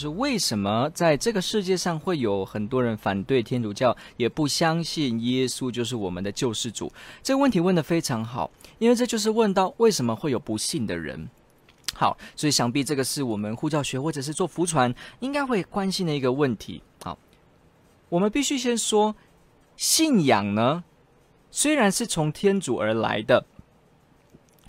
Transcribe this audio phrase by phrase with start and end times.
[0.00, 6.90] 是为什么在这个世界上会有很多人反对天主教，也不相信耶稣就是我们的救世主？
[7.22, 11.28] 这个问题问得非常好，因为这就是问到为什么会有不信的人。
[11.92, 16.82] 好，所以想必这个是我们护教学或者是做福传应该会关心的一个问题。
[17.04, 17.18] 好，
[18.08, 19.14] 我们必须先说，
[19.76, 20.82] 信仰呢，
[21.50, 23.44] 虽然是从天主而来的，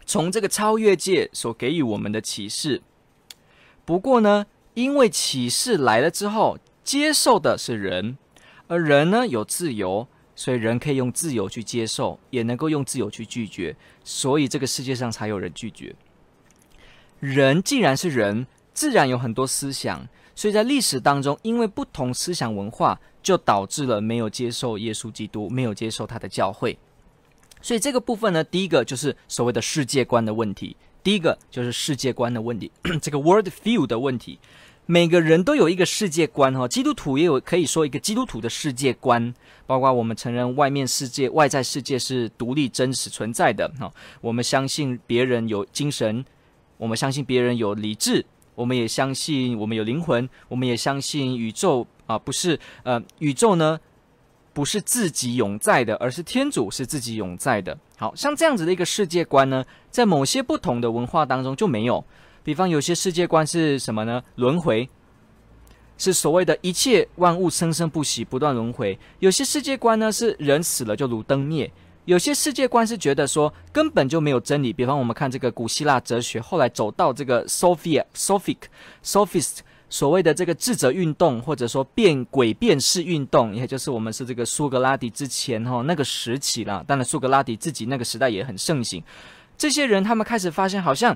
[0.05, 2.81] 从这个超越界所给予我们的启示，
[3.85, 4.45] 不过呢。
[4.73, 8.17] 因为启示来了之后，接受的是人，
[8.67, 15.95] 而人呢有自由，所以人可以用自由去接受，也能够用自由去拒绝，所以这个世界上才有人拒绝。
[17.19, 26.79] 人既然是人，自然有很多思想，所以在历史当中，因为不同思想文化，就导致了没有接受耶稣基督，没有接受他的教会。
[27.61, 30.75] 所以这个部分呢，第一个就是所谓的世界观的问题。
[31.03, 32.71] 第一个就是世界观的问题，
[33.01, 34.39] 这个 world view 的问题。
[34.87, 39.33] 每个人都有一个世界观哈，基督徒也有可以说一个基督徒的世界观，
[39.65, 43.89] 包括我们承认外面世界、外在世界是独立真实存在的哈。
[44.19, 46.25] 我们相信别人有精神，
[46.77, 53.79] 我们相信别人有理智，我们也相信我们有灵魂，我们也相信宇宙啊，不是呃，宇宙呢
[54.51, 57.77] 不是自己永在的，而是天主是自己永在的。
[58.01, 62.03] 好像这样子的一个世界观呢，在某些不同的文化当中就没有。
[62.43, 64.23] 比方有些世界观是什么呢？
[64.37, 64.89] 轮回，
[65.99, 68.97] 是所谓的一切万物生生不息，不断轮回。
[69.19, 71.71] 有些世界观呢是人死了就如灯灭。
[72.05, 74.73] 有些世界观是觉得说根本就没有真理。
[74.73, 78.57] 比方我们看这个古希腊哲学，后来走到这个 Sophia、Sophic、
[79.05, 79.59] Sophist，
[79.91, 86.83] 所谓的这个智者运动，或者说变诡辩式运动，也就是我们是这个苏格拉底之前哈那个时期了。
[86.87, 89.03] 当然苏格拉底自己那个时代也很盛行。
[89.55, 91.15] 这些人他们开始发现好像。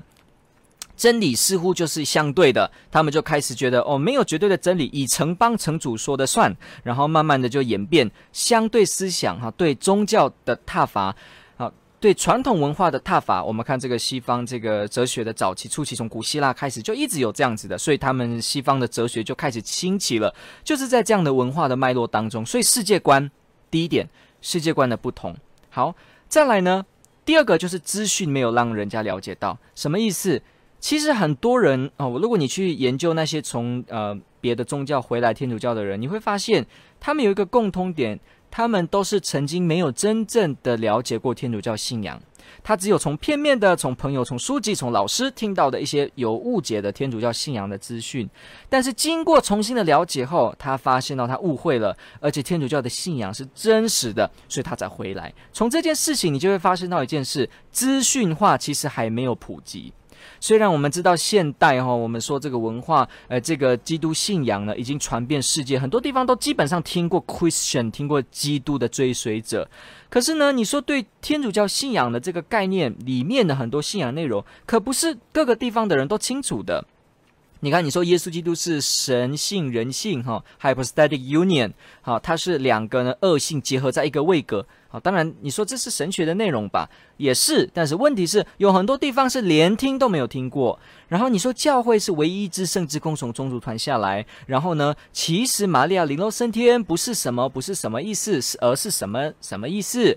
[0.96, 6.56] 真理似乎就是相对的，他们就开始觉得哦，没有绝对的真理，以城邦城主说的算。
[6.84, 11.14] 然后慢慢的就演变相对思想哈，对宗教的挞伐，
[12.06, 13.42] 对传统文化的踏法。
[13.42, 22.46] 我们看这个西方这个哲学的早期初期，从古希腊开始就一直有这样子的，所以他们西方的哲学就开始兴起了，就是在这样的文化的脉络当中。
[22.46, 23.28] 所以世界观，
[23.72, 24.08] 第一点，
[24.40, 25.34] 世界观的不同。
[25.68, 25.96] 好，
[26.28, 26.86] 再来呢，
[27.24, 30.40] 第二个就是资讯没有让人家了解到什么意思。
[30.78, 36.64] 其实很多人哦，如果你去研究那些从呃别的宗教回来天主教的人，你会发现
[37.00, 38.20] 他们有一个共通点，
[38.56, 42.18] 他们都是曾经没有真正的了解过天主教信仰，
[42.64, 48.26] 他只有从片面的、从朋友、从书籍、从老师听到的一些有误解的天主教信仰的资讯，
[48.70, 55.30] 但是经过重新的了解后，他发现到他误会了，而且天主教的信仰是真实的，所以他才回来。
[55.52, 59.92] 从这件事情，你就会发现到一件事：资讯化其实还没有普及。
[60.40, 69.68] 虽然我们知道现代哈，我们说这个文化，呃，这个基督信仰呢，已经传遍世界，很多地方都基本上听过 Christian，听过基督的追随者。
[70.08, 76.84] 可是呢，你说对天主教信仰的这个概念里面的很多信仰内容，可不是各个地方的人都清楚的。
[77.66, 84.64] 你看，你说耶稣基督是神性人性哈，hypostatic union，好，它是两个呢恶性结合在一个位格。
[84.86, 87.68] 好，当然你说这是神学的内容吧，也是。
[87.74, 90.78] 但是问题是有很多地方是连听都没有听过。
[91.08, 100.16] 然后你说教会是唯一一支圣之公从宗主传下来，然后呢，其实玛利亚领肉升天不是什么不是什么意思，而是什么什么意思？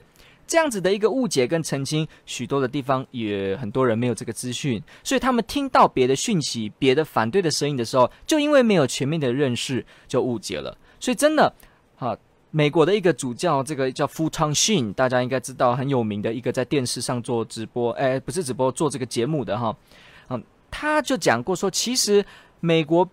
[0.50, 10.76] 这样子的一个误解跟澄清，许多的地方也很多人没有这个资讯，所以他们听到别的讯息、别的反对的声音的时候，就因为没有全面的认识，就误解了。
[11.00, 11.54] 所以真的，
[11.96, 12.18] 哈，
[12.50, 19.78] 美国的一个主教，这个叫 Fulton Sheen，大家应该知道很有名的一个在电视上做直播，哎，不是直播，做这个节目的哈，
[20.30, 22.26] 嗯，他就讲过说，其实
[22.60, 23.08] 美国，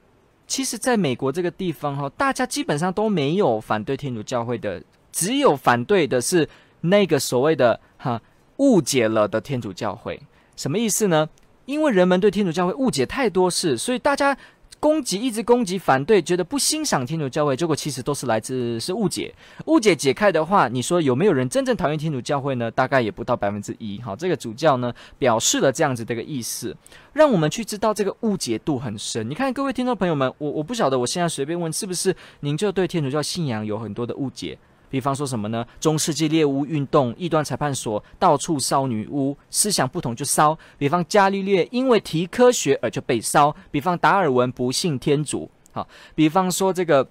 [0.47, 4.83] 其实在美国这个地方哈，大家基本上都没有反对天主教会的，
[5.13, 6.49] 只有反对的是。
[6.89, 8.21] 那个所谓的哈
[8.57, 10.21] 误解了的天主教会，
[10.57, 11.29] 什么意思呢？
[11.67, 14.37] 因为人们对天主教会误解太多事，所以大家
[14.79, 19.35] 攻击，一直攻击，反对，觉得不欣赏天主教会，结果其实都是来自是误解。
[19.65, 22.71] 误解解开的话，你说有没有人真正讨厌天主教会呢？
[22.71, 24.01] 大概也不到百分之一。
[24.01, 26.77] 好，这个主教呢表示了这样子的一个意思，
[27.13, 29.29] 让我们去知道这个误解度很深。
[29.29, 34.57] 你看各位听众朋友们，我我不晓得，我现在随便问，是不是您就对天主教信仰有很多的误解？
[34.89, 35.67] 比方说什么呢？
[35.81, 40.57] 中世纪猎巫运动、异端裁判所到处烧女巫，思想不同就烧。
[40.79, 43.55] 比方伽利略因为提科学而就被烧。
[43.71, 45.51] 比方达尔文不信天主。
[45.73, 47.07] 好，比方说这个，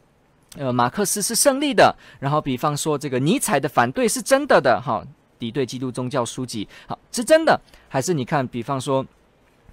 [0.57, 1.95] 呃，马克思是胜利的。
[2.19, 4.81] 然后比方说这个尼采的反对是真的的。
[4.81, 5.05] 哈，
[5.37, 7.59] 敌对基督宗教书籍，好，是真的。
[7.87, 9.05] 还是你看，比方说。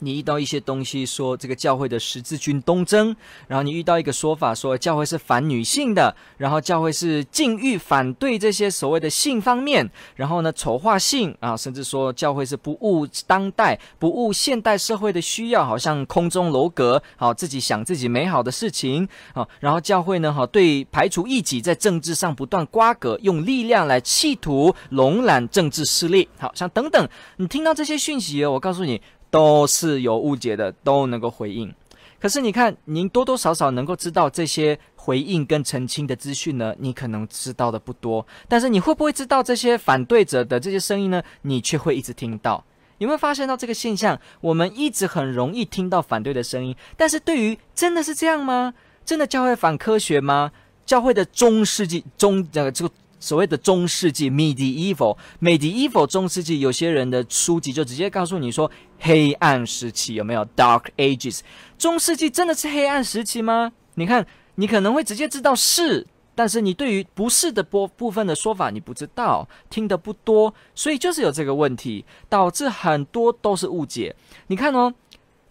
[0.03, 3.15] 你遇到一些东西，说这个教会的十字军东征，
[3.47, 29.01] 然后你遇到一个说法，说教会是反女性的，然后教会是禁欲反对这些所谓的性方面，然后呢丑化性啊，甚至说教会是不务当代、不务现代社会的需要，好像空中楼阁，好自己想自己美好的事情啊，然后教会呢，好对排除异己，在政治上不断瓜葛，用力量来企图笼揽政治势力，好像等等，你听到这些讯息，我告诉你。
[29.33, 31.75] 都是有误解的，都能够回应。
[32.21, 36.75] 可是你看，您多多少少能够知道这些回应跟澄清的资讯呢？
[36.79, 38.25] 你可能知道的不多。
[38.47, 41.23] 但是你会不会知道这些反对者的这些声音呢？
[41.41, 42.63] 你却会一直听到。
[42.99, 44.21] 有没有发现到这个现象？
[44.43, 48.75] 我们一直很容易听到反对的声音，但是对于真的是这样吗？
[49.05, 50.53] 真的教会反科学吗？
[50.85, 52.95] 教会的中世纪中呃这个。
[53.23, 61.39] 所谓的中世纪 （medieval），medieval 中世纪，有些人的书籍就直接告诉你说，黑暗时期有没有 （dark ages）？
[61.79, 63.71] 中世纪真的是黑暗时期吗？
[63.95, 64.27] 你看，
[64.57, 66.05] 你可能会直接知道是，
[66.35, 74.17] 但是你对于不是的部部分的说法，你不知道，听得不多，所以就是有这个问题，导致很多都是误解。
[74.49, 74.93] 你看哦。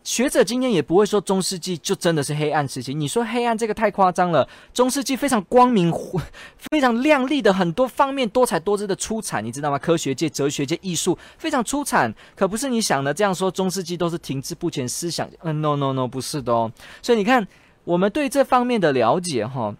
[0.04, 2.92] 学者今天也不会说中世纪就真的是黑暗时期。
[2.92, 5.94] 你说黑暗这个太夸张了，中世纪非常光明、
[6.72, 9.78] 非常亮丽的很多方面多彩多姿的出产，你知道吗？
[9.78, 13.52] 科学界、哲学界、艺术非常出产，可不是你想的这样说。
[13.52, 16.72] 中世纪都是停滞不前思想，嗯，no no no，不是的哦。
[17.04, 17.48] 所以你看，
[17.84, 19.76] 我们对这方面的了解哈，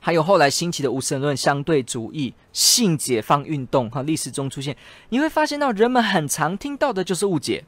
[0.00, 4.74] 还有后来兴起的无神论、相对主义、性解放运动哈，历史中出现，
[5.10, 7.64] 你会发现到人们很常听到的就是误解。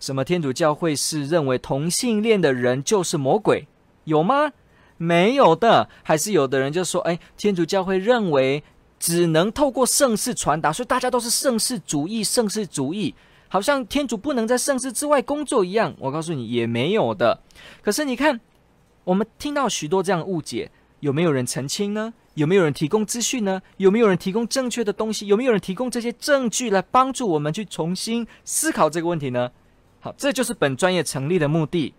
[0.00, 3.66] 什么天主教会是认为同性恋的人就是魔鬼？
[4.04, 4.52] 有吗？
[4.96, 5.88] 没有的。
[6.02, 8.62] 还是有的人就说：“哎，天主教会认为
[8.98, 13.14] 只能透过圣事传达，所以大家都是圣事主义，圣事主义，
[13.48, 17.40] 好像天主不能在圣事之外工作一样。”我告诉你，也没有的。
[17.82, 18.40] 可是你看，
[19.04, 22.14] 我们听到许多这样的误解，有没有人澄清呢？
[22.34, 23.60] 有没有人提供资讯呢？
[23.78, 25.26] 有没有人提供正确的东西？
[25.26, 29.50] 有没有人提供这些证据来帮助我们去重新思考这个问题呢？
[30.16, 31.92] 这就是本专业成立的目的。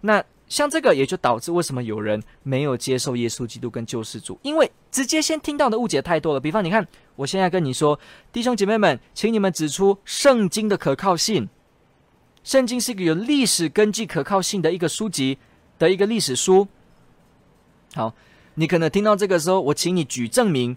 [0.00, 6.40] 那像这个，也就导致为什么有人没有接受耶稣基督跟救世主，因为直接先听到的误解太多了。
[6.40, 7.98] 比方，你看，我现在跟你说，
[8.32, 11.48] 弟兄姐妹们，请你们指出圣经的可靠性。
[12.44, 15.36] 圣经是一个有历史根据、可靠性的一个书籍
[15.78, 16.66] 的一个历史书。
[17.94, 18.14] 好，
[18.54, 20.76] 你可能听到这个时候，我请你举证明。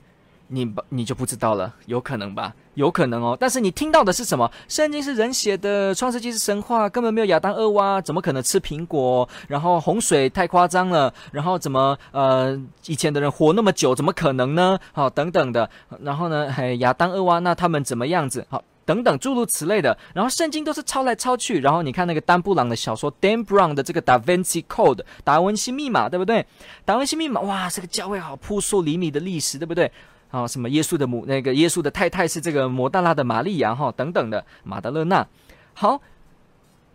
[0.53, 2.53] 你你就不知道了，有可能吧？
[2.73, 3.37] 有可能哦。
[3.39, 4.51] 但是你听到的是什么？
[4.67, 9.27] 圣经是人写的，创世纪是神话，根本没有亚当、厄娃，怎么可能吃苹果？
[9.47, 14.77] 然后洪水太夸张了，然后怎么呃以前的人活那么久，怎么可能呢？
[14.91, 15.69] 好，等等的。
[16.01, 18.45] 然后呢，嘿，亚当、厄娃，那他们怎么样子？
[18.49, 19.97] 好，等等诸如此类的。
[20.13, 21.61] 然后圣经都是抄来抄去。
[21.61, 26.45] 然后你看那个丹布朗的小说，Dan Brown 的这个《Da Vinci Code》达文西密码，对不对？
[26.83, 29.91] 达文西密码，哇，这个教会好扑朔迷离的历史，对不对？
[30.31, 35.27] 啊，什么耶稣的母，那个耶稣的太太是这个摩大拉的玛利亚哈，等等的马德勒纳。
[35.73, 36.01] 好，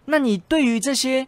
[0.07, 1.27] 那你对于这些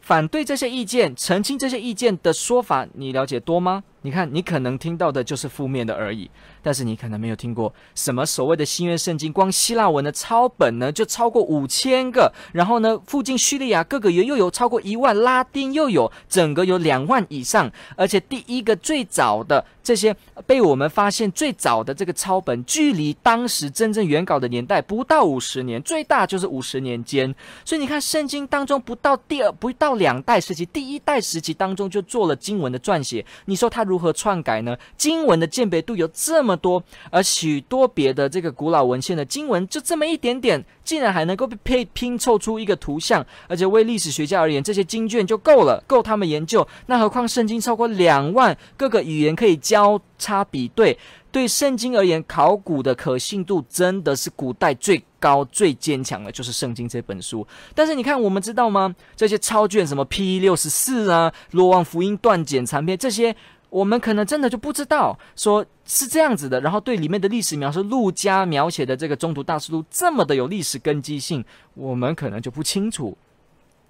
[0.00, 3.84] 反对这些意见、澄清这些意见的说法，你了解多吗？
[4.02, 6.30] 你看，你可能听到的就是负面的而已。
[6.62, 20.14] 但是你可能没有听过什么所谓的新约圣经，光希腊文的抄本呢就超过五千个，然后呢，附近叙利亚各个也又有超过一万，拉丁又有整个有两万以上，而且第一个最早的这些
[20.46, 27.34] 被我们发现最早的这个抄本，距离当时真正原稿的年代不到五十年，最大就是五十年间。
[27.64, 34.76] 所以你看，圣经当中不到第二不到两代时期，第一代时期当中就做了经文的撰写，你说他如何篡改呢？
[34.98, 36.58] 经文的鉴别度有这么。
[36.58, 46.66] 多，而许多别的这个古老文献的经文就这么一点点，竟然还能够被配拼凑出一个图像，而且为历史学家而言，这些经卷就够了，够他们研究。
[46.86, 50.98] 那何况圣经超过两万，各个语言可以交叉比对，
[51.30, 57.46] 对圣经而言，考古的可信度真的是古代最高、最坚强的，就是圣经这本书。
[57.72, 58.92] 但是你看，我们知道吗？
[59.14, 63.36] 这些抄卷，什么 P 六十四啊，若望福音断简残篇这些。
[63.70, 71.44] 我们可能真的就不知道，说是这样子的，然后对里面的历史描述，陆家描写的这个中途大事录这么的有历史根基性，
[71.74, 73.16] 我们可能就不清楚。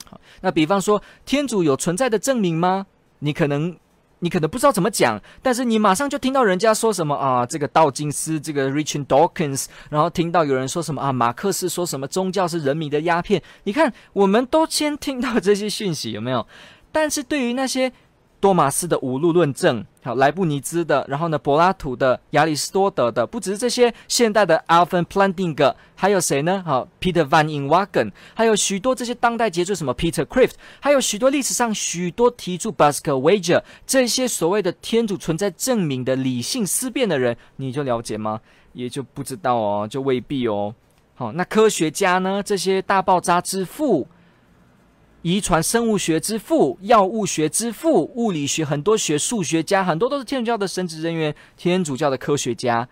[0.04, 2.87] 好，那比方说天主有存在的证明吗？
[3.20, 3.76] 你可能
[4.20, 13.40] 你可能不知道怎么讲，但是你马上就听到人家说什么啊，这个道金斯，这个 Richard Dawkins，然后听到有人说什么啊，马克思说什么宗教是人民的鸦片。
[13.62, 16.44] 你看，我们都先听到这些讯息，有没有？
[16.90, 17.92] 但是对于那些
[18.40, 26.62] 多马斯的五路论证，好，莱布尼兹的，然后呢，柏拉图的，亚里士多德的，不只是这些现代的 Alvin Planting，还有谁呢？
[26.64, 38.40] 好，Peter Van Inwagen，还有许多这些当代杰出什么 Peter Crift，还有许多历史上许多提出 Busker-Wager 这些所谓的天主存在证明的理性思辨的人，你就了解吗？
[38.73, 40.73] 也就不知道哦，就未必哦。
[41.16, 42.40] 好，那科学家呢？
[42.40, 44.07] 这些大爆炸之父。
[45.22, 52.88] 遗传生物学之父、药物学之父、物理学很多学、数学家很多都是天主教的神职人员、天主教的科学家。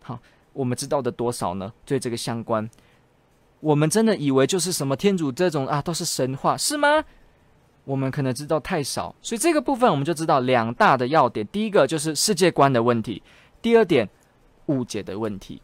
[0.00, 0.18] 好，
[0.54, 1.70] 我们知道的多少呢？
[1.84, 2.68] 对这个相关，
[3.60, 7.04] 我们真的以为就是什么天主这种啊，都是神话是吗？
[7.84, 13.22] 我们可能知道太少，所以这个部分我们就知道两大的要点：第一个就是世界观的问题，
[13.60, 14.08] 第二点
[14.66, 15.60] 误解的问题。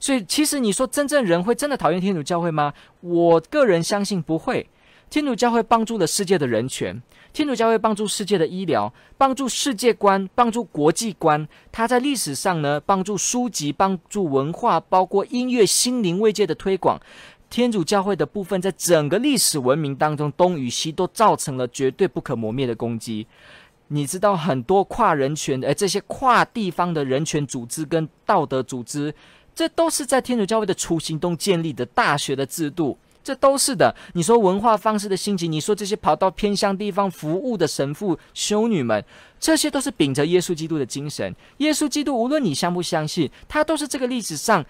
[0.00, 2.74] 所以，其实你说真正人会真的讨厌天主教会吗？
[3.00, 4.68] 我个人相信不会。
[5.14, 7.00] 天主教会帮助了世界的人权，
[7.32, 11.46] 天主教会帮助世界的医疗，帮助世界观，帮助国际观。
[11.70, 17.00] 它在历史上呢，帮助书籍，帮助文化，包括音乐、心灵慰藉的推广。
[17.48, 23.28] 天主教会的部分，在整个历史文明当中，东与西都造成了绝对不可磨灭的功绩。
[23.86, 29.14] 你知道，很多跨人权的，这些跨地方的人权组织跟道德组织，
[29.54, 32.98] 这都是在天主教会的雏形中建立的大学的制度。
[33.24, 33.96] 这都是的。
[34.12, 39.02] 你说文化方式的兴起，你说这些跑到偏乡地方服务的神父、修女们，
[39.40, 41.34] 这些都是秉着耶稣基督的精神。
[41.56, 44.64] 耶稣基督，无论你相不相信，他都是这个历史上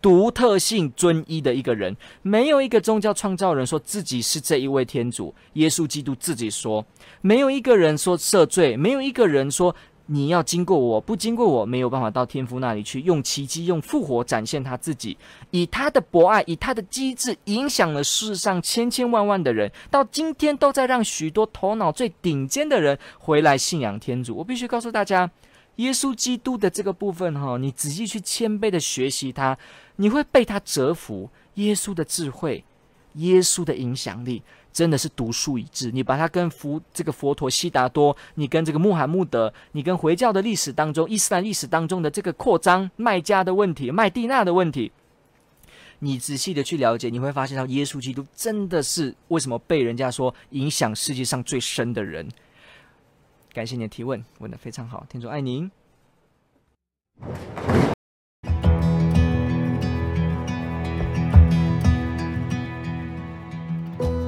[0.00, 1.94] 独特性尊一的一个人。
[2.22, 5.34] 没有一个宗教创造人说自己是这一位天主。
[5.52, 6.84] 耶稣基督自己说，
[7.20, 9.76] 没有一个人说赦罪，没有一个人说。
[10.06, 13.00] 你要经过我，不经过我，没有办法到天父那里去。
[13.00, 15.16] 用奇迹，用复活展现他自己，
[15.50, 19.70] 以他的博爱，以他的机智，影响了世上千千万万的人。
[19.90, 24.36] 到今天，都在让许多头脑最顶尖的人回来信仰天主。
[24.36, 25.28] 我必须告诉大家，
[25.76, 29.58] 耶稣基督的这个部分，哈，你仔细去谦卑的学习他，
[29.96, 31.28] 你会被他折服。
[31.54, 32.62] 耶稣的智慧，
[33.14, 34.42] 耶稣的影响力。
[34.76, 35.90] 真的是独树一帜。
[35.90, 44.92] 你把它跟佛这个佛陀悉达多，你跟这个穆罕默德，你跟回教的历史当中、伊斯兰历史当中的这个扩张麦加的问题、麦地那的问题，
[46.00, 52.28] 你仔细的去了解，你会发现到耶稣基督真的是为什么被人家说影响世界上最深的人。
[53.54, 55.70] 感谢你的提问，问得非常好，天主爱您。